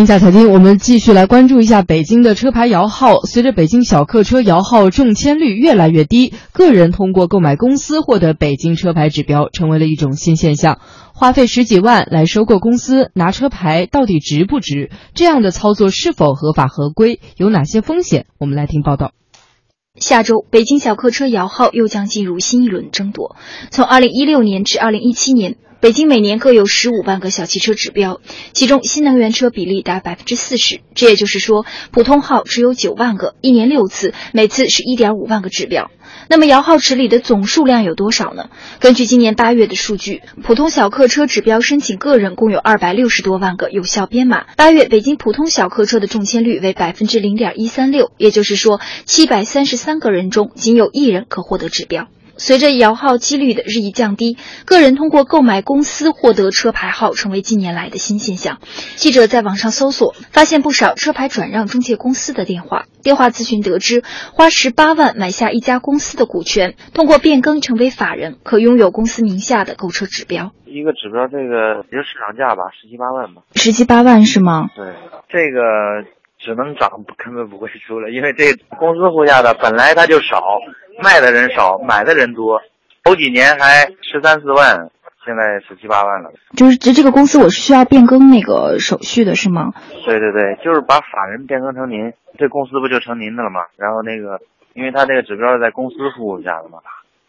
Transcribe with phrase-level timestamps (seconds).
[0.00, 3.20] 天下财经，我们继续来关注一下北京的车牌摇号。
[3.20, 10.78] 随着北京小客车摇号中签率越来越低，个人通过购买公司获得北京车牌指标成为了一种新现象。
[11.12, 14.88] 花费十几万来收购公司拿车牌，到底值不值？
[15.12, 17.20] 这样的操作是否合法合规？
[17.36, 18.24] 有哪些风险？
[18.38, 19.12] 我们来听报道。
[19.96, 23.36] 下周，北京小客车摇号又将进入新一轮争夺。
[23.70, 25.58] 从二零一六年至二零一七年。
[25.80, 28.20] 北京每年各有十五万个小汽车指标，
[28.52, 30.82] 其中新能源车比例达百分之四十。
[30.94, 35.90] 这也就是说，普通号只有九万个，一年六次，每次是一点五万个指标。
[36.28, 38.50] 那么摇号池里的总数量有多少呢？
[38.78, 44.44] 根据今年八月的数据，普通小客车指标申请个人共有二百六十多万个有效编码。
[44.56, 52.08] 八月北京普通小客车的中签率为百分之零点一三六，也就是说，七百三十三个人中仅有一人可获得指标。
[52.40, 58.60] 随着摇号几率的日益降低，个人通过购买公司获得车牌号成为近年来的新现象。
[58.96, 62.86] 记者在网上搜索，发现不少车牌转让中介公司的电话。
[63.02, 70.52] 电话咨询得知，花十八万买下一家公司的股权，通过变更成为法人，可拥有公司名下的购车指标。
[70.64, 73.42] 一个指标，这个也就市场价吧，十七八万吧。
[73.54, 74.70] 十七八万是吗？
[74.74, 74.86] 对，
[75.28, 75.60] 这个
[76.38, 80.42] 只能涨，根本不会出了，因为这公司户下的本来它就少。
[81.02, 82.60] 卖的人少，买的人多，
[83.04, 84.90] 头几年还十三四万，
[85.24, 86.30] 现在十七八万了。
[86.56, 89.72] 就是这这个公司，我是需要变更那个手续的，是吗？
[90.04, 93.60] 对对对，就是把法人变更成您，这公司不就成您的了吗？
[93.76, 94.40] 然后那个，
[94.74, 96.78] 因为他这个指标是在公司服务下的嘛。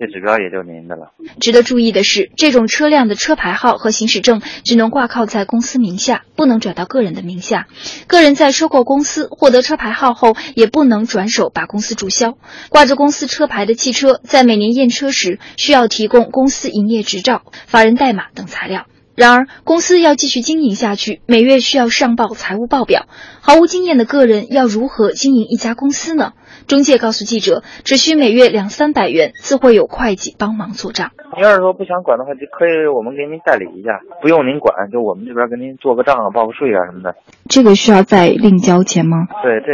[0.00, 1.12] 这指标也就您的了。
[1.40, 7.68] 值得注意的是，这种车辆的车牌号和行驶证只能挂靠在公司名下，不能转到个人的名下。
[8.06, 12.38] 个人在收购公司获得车牌号后，也不能转手把公司注销。
[12.70, 18.86] 挂着公司车牌的汽车，在每年验车时需要提供公司营业执照、法人代码等材料。
[19.20, 23.06] 然而，公司要继续经营下去，每月需要上报财务报表。
[23.42, 26.32] 毫无经验的个人要如何经营一家公司呢？
[26.66, 31.10] 中介告诉记者，只需每月两三百元，自会有会计帮忙做账。
[31.36, 37.14] 您要是说不想管的话，就可以我们给您代理一下，不用您管，就我们这边给您做个账啊，报个税啊什么的。
[37.48, 39.28] 这个需要再另交钱吗？
[39.42, 39.72] 对，这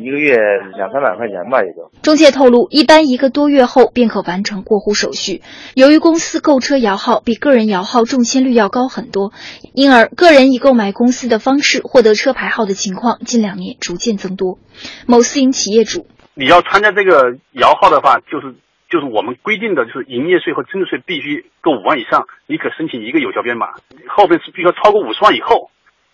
[0.00, 0.36] 一个月
[0.76, 1.90] 两三百块钱吧，也就。
[2.02, 5.42] 中介透露，一般一个多月后便可完成过户手续。
[5.74, 9.32] 由于公司购车摇号比个人摇号中签率要高很多，
[9.74, 14.58] 因而个人以购买公司的方式获得车牌号的情况近两年逐渐增多。
[15.06, 16.06] 某私营企业主。
[16.34, 18.54] 你要参加这个摇号的话，就是
[18.92, 23.72] 就是我们规定的，就是营业税和增值税必须够五万以上，你可申请一个有效编码，
[24.06, 25.70] 后面是必须要超过五十万以后，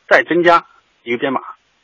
[0.08, 0.64] 再增加
[1.02, 1.40] 一个编码，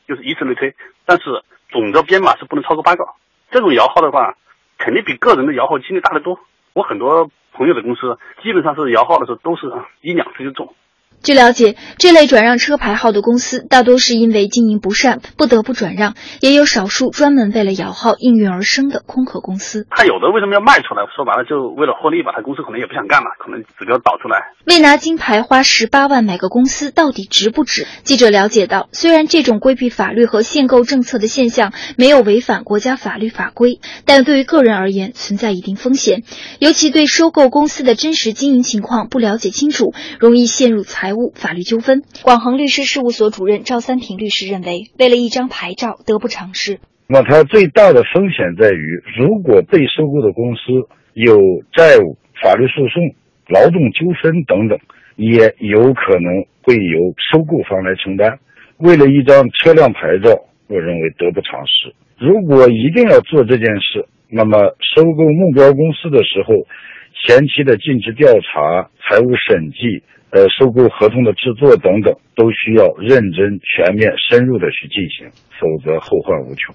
[0.07, 0.73] 就是以此类推。
[1.05, 3.05] 但是总的编码是不能超过八个。
[3.51, 4.37] 这种摇号的话，
[4.79, 6.39] 肯定比个人的摇号几率大得多。
[6.75, 10.77] 我很多朋友的公司，基本上是摇号的时候都是一两次就中。
[11.25, 16.13] 据了解，这类转让车牌号的公司大多是因为经营不善不得不转让，
[16.43, 19.87] 也有少数专门为了摇号应运而生的空壳公司。
[19.89, 21.01] 他有的为什么要卖出来？
[21.17, 22.33] 说白了，就为了获利吧。
[22.37, 24.53] 他公司可能也不想干了，可能指标倒出来。
[24.67, 27.87] 为拿金牌花十八万买个公司，到底值不值？
[28.03, 36.23] 记者了解到，虽然这种规避法律和限购政策的现象没有违反国家法律法规，但对于个人而言存在一定风险，
[36.59, 41.14] 尤其对收购公司的真实经营情况不了解清楚，容易陷入财。
[41.15, 46.79] 务法律纠纷，广恒律师事务所主任赵三平律师认为，为了一张牌照得不偿失。
[47.07, 50.61] 那它最大的风险在于，如果被收购的公司
[51.13, 51.37] 有
[51.73, 53.15] 债务、法律诉讼、
[53.49, 54.79] 劳动纠纷等等，
[55.17, 58.39] 也有可能会由收购方来承担。
[58.79, 60.35] 为了一张车辆牌照，
[60.67, 61.95] 我认为得不偿失。
[62.19, 66.67] 如果一定要做这件事，那么收购目标公司的时候，
[67.27, 70.05] 前期的尽职调查、财务审计。
[70.31, 75.29] 呃，收购合同的制作等等，都需要认真、全面、深入的去进行，
[75.61, 76.75] 否则后患无穷。